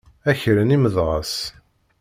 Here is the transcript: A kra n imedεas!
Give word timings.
A 0.29 0.31
kra 0.41 0.63
n 0.67 0.75
imedεas! 0.75 1.33